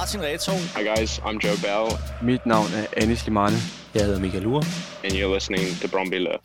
[0.00, 0.52] Martin Reto.
[0.74, 3.56] Hi guys, I'm Joe Bell, Mit navn er Anis Limane.
[3.94, 4.64] Jeg hedder Michael Ure.
[5.04, 6.38] and you're listening to Bromby Love.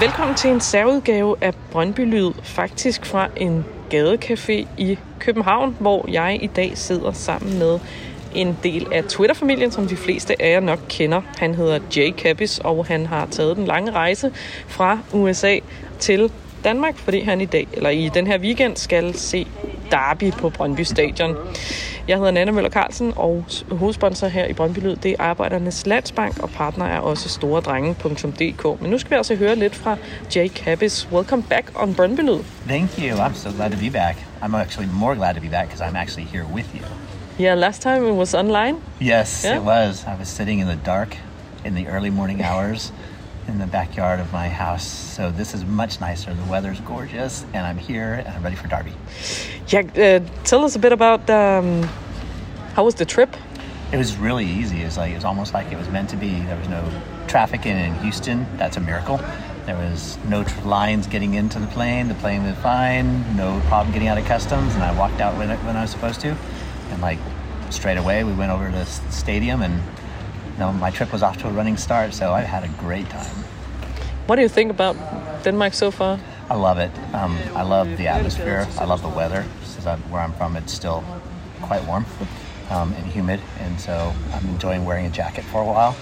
[0.00, 6.38] Velkommen til en særudgave af Brøndby Lyd, faktisk fra en gadecafé i København, hvor jeg
[6.42, 7.78] i dag sidder sammen med
[8.34, 11.20] en del af Twitter-familien, som de fleste af jer nok kender.
[11.38, 14.30] Han hedder Jay Cappis, og han har taget den lange rejse
[14.66, 15.58] fra USA
[15.98, 16.30] til
[16.64, 19.46] Danmark, fordi han i dag, eller i den her weekend, skal se
[19.90, 21.36] Derby på Brøndby Stadion.
[22.08, 26.38] Jeg hedder Nana Møller Carlsen, og hovedsponsor her i Brøndby Lyd, det er Arbejdernes Landsbank,
[26.42, 28.80] og partner er også storedrenge.dk.
[28.80, 29.96] Men nu skal vi altså høre lidt fra
[30.36, 31.08] Jay Cappis.
[31.12, 32.40] Welcome back on Brøndby Lyd.
[32.68, 33.18] Thank you.
[33.18, 34.16] I'm so glad to be back.
[34.42, 37.03] I'm actually more glad to be back because I'm actually here with you.
[37.36, 38.80] Yeah, last time it was online.
[39.00, 39.56] Yes, Yeah?
[39.56, 40.04] it was.
[40.06, 41.16] I was sitting in the dark
[41.64, 42.92] in the early morning hours
[43.48, 44.86] in the backyard of my house.
[44.86, 46.32] So this is much nicer.
[46.32, 48.92] The weather's gorgeous, and I'm here and I'm ready for Derby.
[49.68, 51.82] Yeah, uh, tell us a bit about um,
[52.74, 53.36] how was the trip?
[53.92, 54.82] It was really easy.
[54.82, 56.40] It was like it was almost like it was meant to be.
[56.40, 56.88] There was no
[57.26, 58.46] traffic in, in Houston.
[58.58, 59.20] That's a miracle.
[59.66, 62.08] There was no tr- lines getting into the plane.
[62.08, 63.36] The plane was fine.
[63.36, 65.90] No problem getting out of customs, and I walked out when, it, when I was
[65.90, 66.36] supposed to.
[66.94, 67.18] And like
[67.70, 71.36] straight away, we went over to the stadium, and you know, my trip was off
[71.38, 72.14] to a running start.
[72.14, 73.36] So I had a great time.
[74.26, 74.96] What do you think about
[75.42, 76.18] Denmark so far?
[76.48, 76.90] I love it.
[77.12, 78.66] Um, I love the atmosphere.
[78.78, 79.44] I love the weather.
[79.64, 81.02] Since I'm, where I'm from, it's still
[81.62, 82.06] quite warm
[82.70, 85.96] um, and humid, and so I'm enjoying wearing a jacket for a while.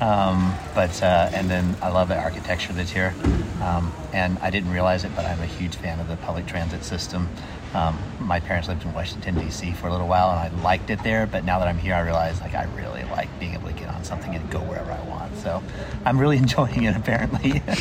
[0.00, 3.14] Um, but uh, and then I love the architecture that's here,
[3.62, 6.84] um, and I didn't realize it, but I'm a huge fan of the public transit
[6.84, 7.28] system.
[7.74, 9.72] Um, my parents lived in Washington D.C.
[9.72, 11.26] for a little while, and I liked it there.
[11.26, 13.88] But now that I'm here, I realize like I really like being able to get
[13.88, 15.36] on something and go wherever I want.
[15.38, 15.62] So
[16.04, 16.96] I'm really enjoying it.
[16.96, 17.62] Apparently.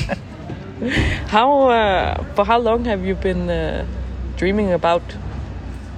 [1.27, 3.85] How uh, for how long have you been uh,
[4.35, 5.01] dreaming about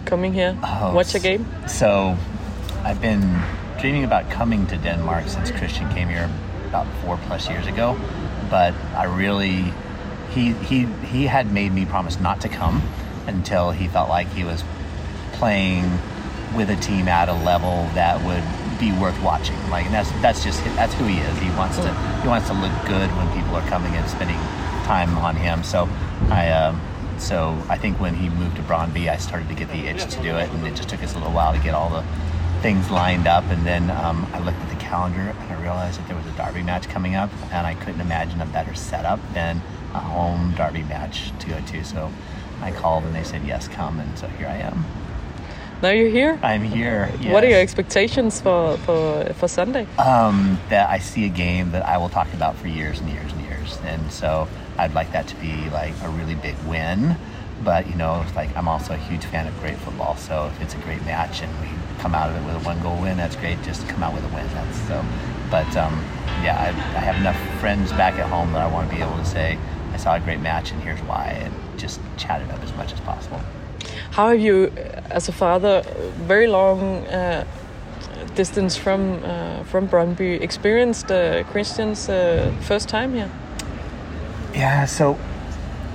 [0.05, 1.45] coming here, Oh, watch a game?
[1.67, 2.15] So,
[2.83, 3.41] I've been
[3.79, 6.29] dreaming about coming to Denmark since Christian came here
[6.67, 7.97] about four plus years ago.
[8.51, 9.73] But I really,
[10.35, 12.83] he he he had made me promise not to come
[13.27, 14.63] until he felt like he was
[15.33, 15.83] playing
[16.55, 18.43] with a team at a level that would
[18.79, 19.57] be worth watching.
[19.69, 21.37] Like that's that's just that's who he is.
[21.39, 24.37] He wants to he wants to look good when people are coming and spending
[24.85, 25.63] time on him.
[25.63, 25.89] So
[26.29, 26.51] I.
[26.51, 26.81] Um,
[27.17, 30.21] so I think when he moved to Brondby, I started to get the itch to
[30.21, 32.03] do it, and it just took us a little while to get all the
[32.61, 33.45] things lined up.
[33.45, 36.31] And then um, I looked at the calendar and I realized that there was a
[36.31, 39.61] Derby match coming up, and I couldn't imagine a better setup than
[39.93, 41.85] a home Derby match to go to.
[41.85, 42.11] So
[42.61, 44.85] I called and they said yes, come, and so here I am.
[45.81, 46.39] Now you're here.
[46.41, 47.07] I'm here.
[47.25, 49.87] What are your expectations for for for Sunday?
[49.97, 53.31] um, that I see a game that I will talk about for years and years
[53.33, 53.77] and years.
[53.83, 57.17] And so I'd like that to be like a really big win.
[57.63, 60.15] But you know, it's like I'm also a huge fan of great football.
[60.15, 61.67] So if it's a great match and we
[61.99, 63.61] come out of it with a one goal win, that's great.
[63.63, 64.47] Just come out with a win.
[64.53, 65.03] That's so.
[65.51, 65.93] But um,
[66.41, 66.67] yeah, I,
[66.97, 69.59] I have enough friends back at home that I want to be able to say
[69.93, 72.93] I saw a great match and here's why, and just chat it up as much
[72.93, 73.39] as possible.
[74.11, 74.71] How have you,
[75.09, 75.83] as a father,
[76.27, 77.45] very long uh,
[78.35, 83.31] distance from uh, from Brøndby, experienced uh, Christian's uh, first time here?
[84.53, 85.17] Yeah, so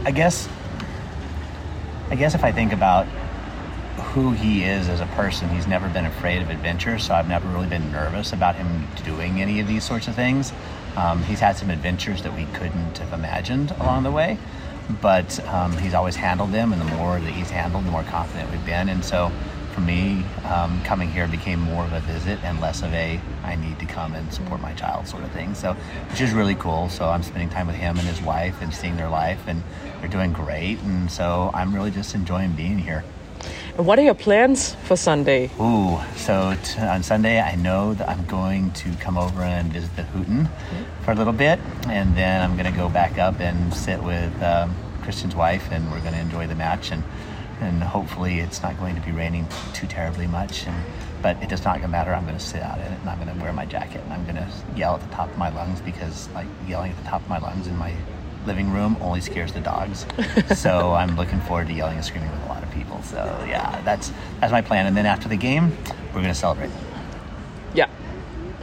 [0.05, 0.49] I guess
[2.11, 3.07] I guess if I think about
[4.13, 7.49] who he is as a person, he's never been afraid of adventure, so I've never
[7.49, 10.53] really been nervous about him doing any of these sorts of things.
[10.97, 14.37] Um, he's had some adventures that we couldn't have imagined along the way,
[15.01, 18.51] but um, he's always handled them, and the more that he's handled, the more confident
[18.51, 18.89] we've been.
[18.89, 19.31] And so
[19.73, 23.56] for me, um, coming here became more of a visit and less of a I
[23.56, 25.55] need to come and support my child sort of thing.
[25.55, 25.75] So,
[26.11, 26.89] which is really cool.
[26.89, 29.62] So I'm spending time with him and his wife and seeing their life, and
[30.01, 30.78] they're doing great.
[30.81, 33.04] And so I'm really just enjoying being here.
[33.77, 35.51] And what are your plans for Sunday?
[35.60, 39.95] Ooh, so t- on Sunday, I know that I'm going to come over and visit
[39.97, 40.51] the Hytten
[41.04, 44.42] for a little bit, and then I'm going to go back up and sit with
[44.42, 47.03] um, Christian's wife, and we're going to enjoy the match, and
[47.60, 50.77] and hopefully it's not going to be raining too terribly much, and
[51.22, 52.15] but it does not matter.
[52.15, 54.13] I'm going to sit out in it, and I'm going to wear my jacket, and
[54.13, 57.09] I'm going to yell at the top of my lungs because like yelling at the
[57.09, 57.95] top of my lungs in my
[58.47, 60.07] living room only scares the dogs.
[60.57, 63.03] so I'm looking forward to yelling and screaming with a lot of people.
[63.03, 63.16] So
[63.47, 64.87] yeah, that's that's my plan.
[64.87, 65.77] And then after the game,
[66.15, 66.71] we're gonna celebrate.
[67.75, 67.89] Yeah,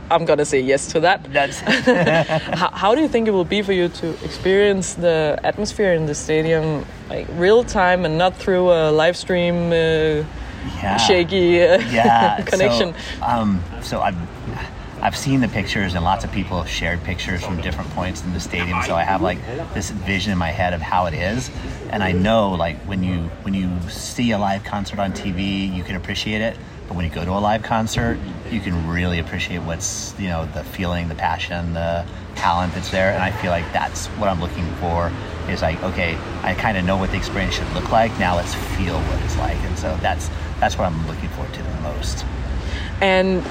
[0.09, 1.31] I'm gonna say yes to that.
[1.31, 1.59] That's
[2.59, 6.05] how, how do you think it will be for you to experience the atmosphere in
[6.05, 10.23] the stadium, like real time and not through a live stream uh,
[10.81, 10.97] yeah.
[10.97, 12.93] shaky uh, yeah connection?
[13.19, 14.15] So, um, so I've
[15.01, 18.33] I've seen the pictures, and lots of people have shared pictures from different points in
[18.33, 18.81] the stadium.
[18.83, 19.37] So I have like
[19.73, 21.51] this vision in my head of how it is,
[21.91, 25.83] and I know like when you when you see a live concert on TV, you
[25.83, 26.57] can appreciate it.
[26.87, 28.17] But when you go to a live concert,
[28.49, 32.03] you can really appreciate what's you know the feeling, the passion, the
[32.35, 33.11] talent that's there.
[33.11, 35.11] And I feel like that's what I'm looking for.
[35.47, 38.17] Is like okay, I kind of know what the experience should look like.
[38.17, 40.29] Now let's feel what it's like, and so that's
[40.59, 42.25] that's what I'm looking forward to the most.
[42.99, 43.45] And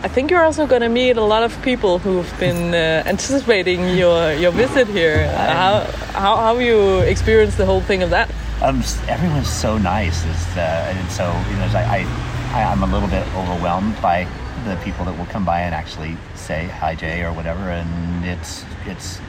[0.00, 3.96] I think you're also going to meet a lot of people who've been uh, anticipating
[3.96, 5.28] your your visit here.
[5.32, 5.80] How,
[6.12, 8.30] how how you experienced the whole thing of that?
[8.62, 12.06] Um, everyone's so nice, is uh, and so you know, I,
[12.52, 14.28] I I'm a little bit overwhelmed by
[14.64, 18.64] the people that will come by and actually say hi Jay or whatever, and it's
[18.86, 19.20] it's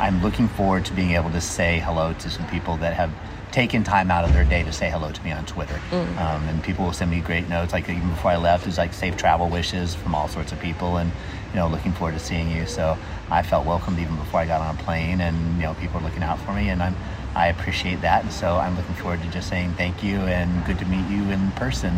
[0.00, 3.12] I'm looking forward to being able to say hello to some people that have
[3.52, 5.80] taken time out of their day to say hello to me on Twitter.
[5.90, 6.16] Mm.
[6.18, 7.72] Um, and people will send me great notes.
[7.72, 10.60] Like even before I left, it was like safe travel wishes from all sorts of
[10.60, 11.10] people, and
[11.50, 12.66] you know, looking forward to seeing you.
[12.66, 12.96] So
[13.30, 16.04] I felt welcomed even before I got on a plane, and you know, people are
[16.04, 16.96] looking out for me, and I'm
[17.34, 18.24] I appreciate that.
[18.24, 21.22] And so I'm looking forward to just saying thank you and good to meet you
[21.30, 21.92] in person.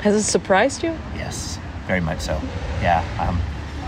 [0.00, 0.96] Has it surprised you?
[1.14, 2.40] Yes, very much so.
[2.82, 3.40] Yeah, um,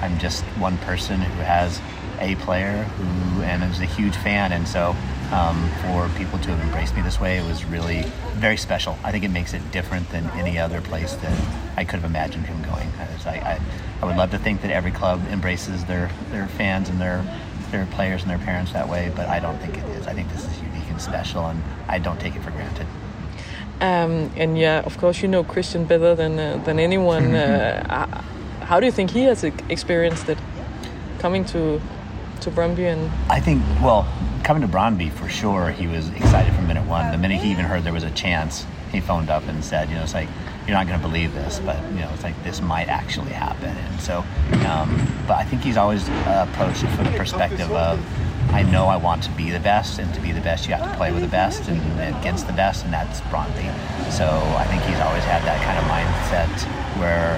[0.03, 1.81] I'm just one person who has
[2.21, 4.97] a player who and is a huge fan, and so
[5.33, 8.03] um, for people to have embraced me this way, it was really
[8.35, 8.99] very special.
[9.03, 11.47] I think it makes it different than any other place that
[11.77, 12.91] I could have imagined him going.
[13.27, 13.61] I, I,
[14.03, 17.25] I would love to think that every club embraces their, their fans and their
[17.71, 20.07] their players and their parents that way, but I don't think it is.
[20.07, 22.87] I think this is unique and special, and I don't take it for granted.
[23.81, 27.35] Um, and yeah, of course, you know Christian better than uh, than anyone.
[27.35, 28.23] uh,
[28.61, 30.39] how do you think he has experienced it
[31.19, 31.81] coming to
[32.41, 32.87] to Brøndby?
[32.93, 34.07] And I think well,
[34.47, 37.11] coming to Brøndby for sure, he was excited from minute one.
[37.11, 39.97] The minute he even heard there was a chance, he phoned up and said, you
[39.97, 40.29] know, it's like
[40.69, 43.77] you're not going to believe this, but you know, it's like this might actually happen.
[43.77, 44.25] And so,
[44.69, 47.99] um, but I think he's always uh, approached it from the perspective of,
[48.53, 50.93] I know I want to be the best, and to be the best, you have
[50.93, 51.81] to play with the best and,
[52.17, 53.67] against the best, and that's Brøndby.
[54.13, 54.27] So
[54.57, 56.55] I think he's always had that kind of mindset
[57.01, 57.35] where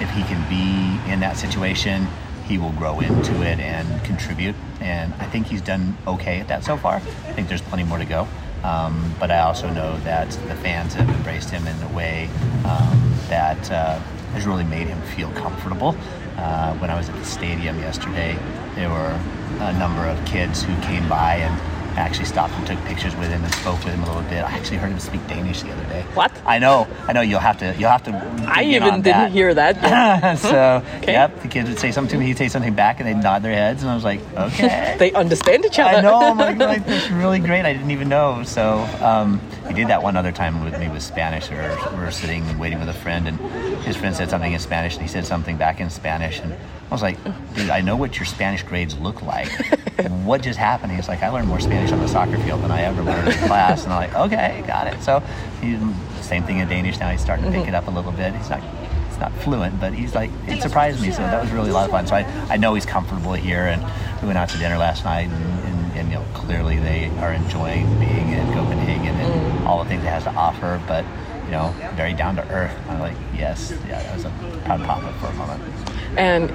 [0.00, 2.06] if he can be in that situation,
[2.52, 4.54] he will grow into it and contribute.
[4.78, 6.96] And I think he's done okay at that so far.
[6.96, 8.28] I think there's plenty more to go.
[8.62, 12.28] Um, but I also know that the fans have embraced him in a way
[12.66, 13.98] um, that uh,
[14.34, 15.96] has really made him feel comfortable.
[16.36, 18.38] Uh, when I was at the stadium yesterday,
[18.74, 19.18] there were
[19.60, 23.42] a number of kids who came by and actually stopped and took pictures with him
[23.44, 24.44] and spoke with him a little bit.
[24.44, 26.02] I actually heard him speak Danish the other day.
[26.14, 26.32] What?
[26.46, 27.20] I know, I know.
[27.20, 28.12] You'll have to, you'll have to.
[28.46, 29.32] I even didn't that.
[29.32, 30.38] hear that.
[30.38, 31.12] so, okay.
[31.12, 33.42] yep, the kids would say something to me, he'd say something back, and they'd nod
[33.42, 34.96] their heads, and I was like, okay.
[34.98, 35.98] they understand each other.
[35.98, 36.18] I know.
[36.18, 37.64] I'm like, like, that's really great.
[37.64, 38.42] I didn't even know.
[38.44, 41.50] So, um, he did that one other time with me with Spanish.
[41.50, 43.38] We were, we were sitting and waiting with a friend, and
[43.82, 46.54] his friend said something in Spanish, and he said something back in Spanish, and
[46.92, 49.48] I was like, dude, I know what your Spanish grades look like.
[50.24, 50.92] what just happened?
[50.92, 53.34] He's like, I learned more Spanish on the soccer field than I ever learned in
[53.48, 53.84] class.
[53.84, 55.02] And I'm like, okay, got it.
[55.02, 55.20] So,
[55.62, 55.78] he,
[56.20, 57.08] same thing in Danish now.
[57.08, 57.70] He's starting to pick mm-hmm.
[57.70, 58.34] it up a little bit.
[58.34, 58.62] He's not,
[59.08, 61.12] it's not fluent, but he's like, it surprised me.
[61.12, 62.06] So that was really a lot of fun.
[62.06, 63.68] So I, I know he's comfortable here.
[63.68, 63.82] And
[64.20, 67.32] we went out to dinner last night, and, and, and you know, clearly they are
[67.32, 69.66] enjoying being in Copenhagen and mm.
[69.66, 70.78] all the things it has to offer.
[70.86, 71.06] But
[71.46, 72.76] you know, very down to earth.
[72.90, 75.91] I'm like, yes, yeah, that was a proud papa for a moment.
[76.16, 76.50] And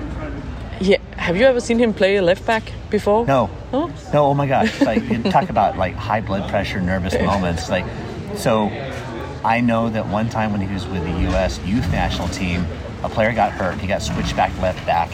[0.79, 3.25] yeah, have you ever seen him play a left back before?
[3.25, 3.49] No.
[3.73, 3.91] Oh?
[4.13, 4.27] No.
[4.27, 4.79] Oh my gosh!
[4.81, 7.69] Like talk about like high blood pressure, nervous moments.
[7.69, 7.85] Like,
[8.35, 8.69] so
[9.43, 11.59] I know that one time when he was with the U.S.
[11.65, 12.65] youth national team,
[13.03, 13.79] a player got hurt.
[13.79, 15.11] He got switched back left back,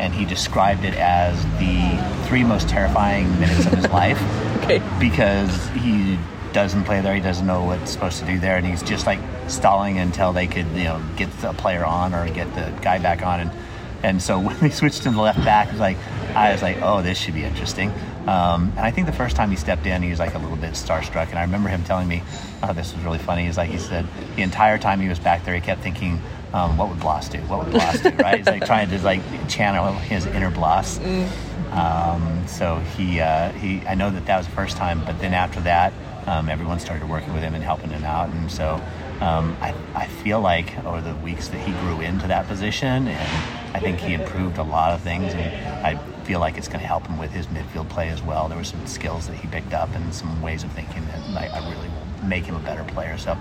[0.00, 4.20] and he described it as the three most terrifying minutes of his life.
[4.64, 4.80] Okay.
[4.98, 6.18] Because he
[6.54, 7.14] doesn't play there.
[7.14, 10.46] He doesn't know what's supposed to do there, and he's just like stalling until they
[10.46, 13.40] could, you know, get the player on or get the guy back on.
[13.40, 13.50] And
[14.04, 15.96] and so when they switched him to left back, it was like
[16.34, 17.90] I was like, oh, this should be interesting.
[18.26, 20.56] Um, and I think the first time he stepped in, he was like a little
[20.56, 21.28] bit starstruck.
[21.28, 22.22] And I remember him telling me,
[22.62, 23.44] oh, this was really funny.
[23.44, 26.20] He's like, he said the entire time he was back there, he kept thinking,
[26.52, 27.38] um, what would Blas do?
[27.42, 28.10] What would Blas do?
[28.10, 28.38] Right?
[28.38, 30.98] He's like trying to like channel his inner Blas.
[30.98, 31.28] Mm.
[31.72, 35.34] Um, so he, uh, he, I know that that was the first time, but then
[35.34, 35.92] after that,
[36.26, 38.30] um, everyone started working with him and helping him out.
[38.30, 38.80] And so
[39.20, 43.63] um, I, I feel like over the weeks that he grew into that position, and
[43.74, 45.34] I think he improved a lot of things.
[45.34, 48.48] And I feel like it's going to help him with his midfield play as well.
[48.48, 51.58] There were some skills that he picked up and some ways of thinking that I,
[51.58, 53.18] I really will make him a better player.
[53.18, 53.36] So,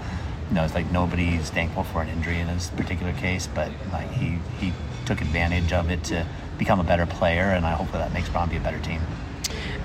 [0.50, 4.10] you know, it's like nobody's thankful for an injury in this particular case, but like
[4.12, 4.74] he, he
[5.06, 6.26] took advantage of it to
[6.58, 9.02] become a better player, and I hope that makes Brøndby a better team.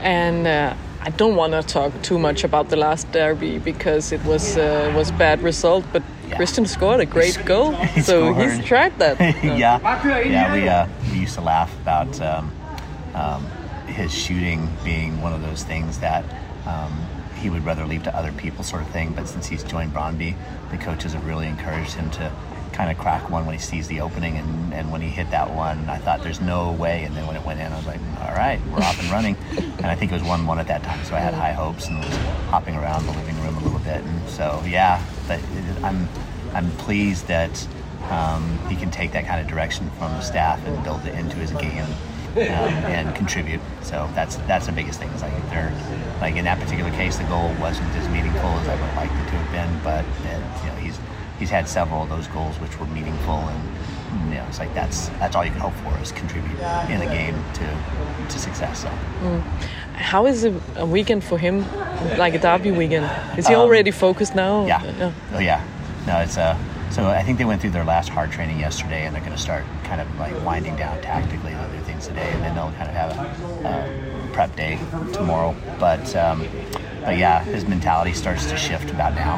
[0.00, 4.24] And uh, I don't want to talk too much about the last derby because it
[4.24, 6.36] was uh, was bad result, but Yeah.
[6.36, 8.66] Christian scored a great goal, He so he's scored.
[8.66, 9.20] tried that.
[9.44, 10.52] yeah, yeah.
[10.54, 12.52] We uh, we used to laugh about um,
[13.14, 13.44] um,
[13.86, 16.24] his shooting being one of those things that
[16.66, 16.92] um,
[17.36, 19.12] he would rather leave to other people, sort of thing.
[19.14, 20.36] But since he's joined Brondby,
[20.70, 22.30] the coaches have really encouraged him to
[22.72, 24.36] kind of crack one when he sees the opening.
[24.36, 27.04] And, and when he hit that one, I thought there's no way.
[27.04, 29.36] And then when it went in, I was like, all right, we're off and running.
[29.56, 31.86] and I think it was one one at that time, so I had high hopes
[31.88, 32.16] and was
[32.50, 34.02] hopping around the living room a little bit.
[34.04, 35.40] And so yeah, but
[35.84, 36.08] I'm
[36.54, 37.68] I'm pleased that
[38.10, 41.36] um, he can take that kind of direction from the staff and build it into
[41.36, 41.84] his game
[42.34, 43.60] um, and contribute.
[43.82, 45.10] So that's that's the biggest thing.
[45.10, 45.72] Is like they're
[46.20, 49.28] like in that particular case, the goal wasn't as meaningful as I would like it
[49.30, 50.98] to have been, but it, you know he's
[51.38, 55.08] he's had several of those goals which were meaningful, and you know it's like that's
[55.20, 56.58] that's all you can hope for is contribute
[56.88, 58.82] in a game to to success.
[58.82, 59.42] So.
[59.98, 61.64] How is a, a weekend for him,
[62.16, 63.10] like a derby weekend?
[63.36, 64.60] Is he already focused now?
[64.60, 65.12] Um, Yeah.
[65.34, 65.64] Oh yeah.
[66.06, 66.56] No, it's uh.
[66.90, 69.42] So I think they went through their last hard training yesterday, and they're going to
[69.42, 71.50] start kind of like winding down tactically.
[71.52, 73.12] Do things today, and then they'll kind of have
[73.64, 74.78] a, a prep day
[75.12, 75.54] tomorrow.
[75.78, 76.46] But um,
[77.04, 79.36] but yeah, his mentality starts to shift about now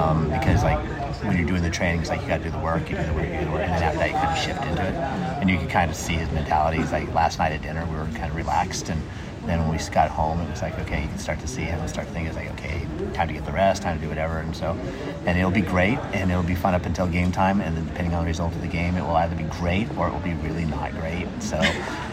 [0.00, 0.78] um, because like
[1.24, 3.12] when you're doing the trainings, like you got to do the work, you do the
[3.12, 4.94] work, you do the work, and then after that you kind of shift into it,
[5.40, 6.78] and you can kind of see his mentality.
[6.78, 9.02] He's like last night at dinner, we were kind of relaxed and.
[9.46, 11.78] Then when we got home, it was like, okay, you can start to see him
[11.80, 14.38] and start thinking, it's like, okay, time to get the rest, time to do whatever.
[14.38, 14.76] And so,
[15.24, 17.60] and it'll be great and it'll be fun up until game time.
[17.60, 20.08] And then depending on the result of the game, it will either be great or
[20.08, 21.28] it will be really not great.
[21.40, 21.60] So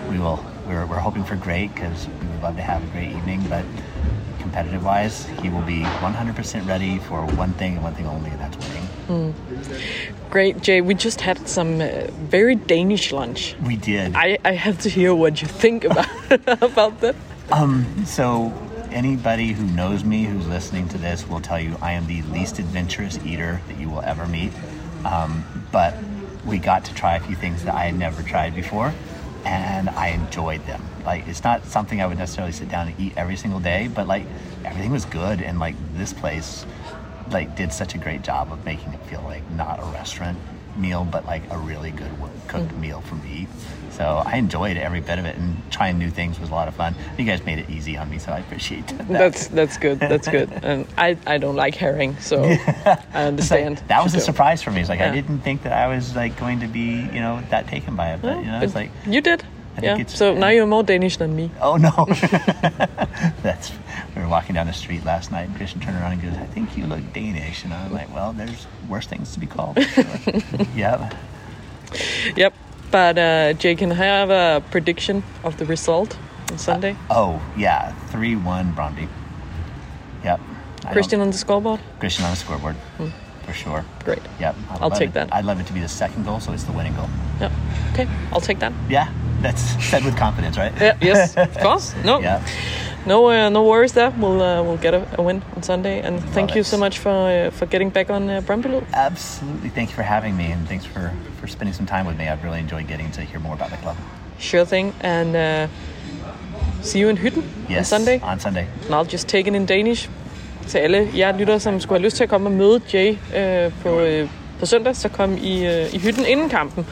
[0.09, 3.11] we will, we're, we're hoping for great because we would love to have a great
[3.11, 3.43] evening.
[3.49, 3.65] But
[4.39, 8.39] competitive wise, he will be 100% ready for one thing and one thing only, and
[8.39, 8.87] that's winning.
[10.29, 10.81] Great, Jay.
[10.81, 13.55] We just had some uh, very Danish lunch.
[13.65, 14.15] We did.
[14.15, 16.07] I, I have to hear what you think about
[16.61, 17.15] about that.
[17.51, 18.05] Um.
[18.05, 18.53] So,
[18.91, 22.59] anybody who knows me, who's listening to this, will tell you I am the least
[22.59, 24.51] adventurous eater that you will ever meet.
[25.05, 25.95] Um, but
[26.45, 28.93] we got to try a few things that I had never tried before,
[29.45, 30.81] and I enjoyed them.
[31.05, 34.07] Like, it's not something I would necessarily sit down and eat every single day, but
[34.07, 34.25] like,
[34.63, 36.65] everything was good, and like, this place,
[37.33, 40.37] like, did such a great job of making it feel like not a restaurant
[40.77, 42.11] meal, but like a really good
[42.47, 42.79] cooked mm.
[42.79, 43.47] meal for me.
[43.91, 46.73] So I enjoyed every bit of it, and trying new things was a lot of
[46.73, 46.95] fun.
[47.17, 49.07] You guys made it easy on me, so I appreciate that.
[49.07, 49.99] That's that's good.
[49.99, 50.49] That's good.
[50.63, 53.83] And I, I don't like herring, so I It's like- understand.
[53.87, 54.79] that was a surprise for me.
[54.81, 57.67] It's like I didn't think that I was like going to be, you know, that
[57.67, 58.21] taken by it.
[58.21, 59.43] But you know, it's like, you did.
[59.75, 59.97] I think Yeah.
[60.01, 61.49] it's- So now you're more Danish than me.
[61.61, 61.91] oh no.
[63.43, 63.71] That's.
[64.15, 66.45] We were walking down the street last night, and Christian turned around and goes, "I
[66.45, 69.81] think you look Danish," and I was like, "Well, there's worse things to be called."
[69.95, 70.03] sure."
[70.75, 71.13] yep.
[72.35, 72.53] Yep.
[72.91, 76.15] But uh, Jay, can I have a prediction of the result
[76.51, 76.95] on Sunday?
[77.09, 79.07] Oh yeah, three one Brøndby.
[80.23, 80.39] Yep.
[80.85, 81.79] I Christian on the scoreboard.
[81.99, 82.75] Christian on the scoreboard,
[83.45, 83.83] for sure.
[84.05, 84.21] Great.
[84.39, 84.55] Yep.
[84.71, 85.33] I'd I'll take it- that.
[85.33, 87.09] I'd love it to be the second goal, so it's the winning goal.
[87.39, 87.51] Yep.
[87.93, 88.07] Okay.
[88.31, 88.73] I'll take that.
[88.89, 89.07] Yeah,
[89.43, 90.73] that's said with confidence, right?
[90.81, 90.97] Yeah.
[91.01, 91.35] Yes.
[91.37, 91.93] Of course.
[92.03, 92.19] No.
[92.19, 92.41] Yeah.
[93.05, 93.29] No.
[93.29, 94.11] Uh, no worries there.
[94.17, 96.01] We'll uh, we'll get a, a win on Sunday.
[96.01, 98.41] And thank you so much for uh, for getting back on uh,
[98.93, 99.69] Absolutely.
[99.69, 102.27] Thank you for having me, and thanks for for spending some time with me.
[102.27, 103.95] I've really enjoyed getting to hear more about the club.
[104.39, 104.93] Sure thing.
[105.01, 105.67] And uh,
[106.81, 108.19] see you in Hytten Yes, on Sunday.
[108.23, 108.67] On Sunday.
[108.85, 110.09] And I'll just take it in Danish.
[110.67, 113.71] Til alle jer lyttere, som skulle have lyst til at komme og møde Jay øh,
[113.81, 114.29] på, øh,
[114.63, 116.85] på søndag, så kom i, øh, i hytten inden kampen.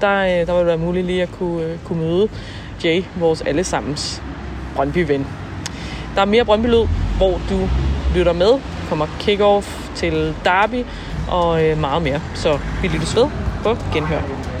[0.00, 2.28] Der, øh, der var det være muligt lige at kunne, øh, kunne møde
[2.84, 4.22] Jay, vores allesammens
[4.76, 5.26] Brøndby-ven.
[6.14, 6.66] Der er mere brøndby
[7.16, 7.68] hvor du
[8.16, 8.60] lytter med.
[8.88, 10.84] Kommer kick-off til Derby
[11.28, 12.20] og øh, meget mere.
[12.34, 13.26] Så vi lyttes ved
[13.62, 14.53] på genhør.